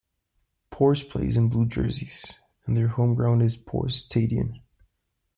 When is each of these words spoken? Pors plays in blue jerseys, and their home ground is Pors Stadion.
Pors 0.71 1.03
plays 1.03 1.37
in 1.37 1.47
blue 1.49 1.67
jerseys, 1.67 2.33
and 2.65 2.75
their 2.75 2.87
home 2.87 3.13
ground 3.13 3.43
is 3.43 3.55
Pors 3.55 3.91
Stadion. 3.93 4.59